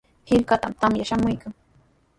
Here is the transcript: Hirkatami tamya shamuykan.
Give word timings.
Hirkatami 0.29 0.75
tamya 0.81 1.05
shamuykan. 1.09 1.51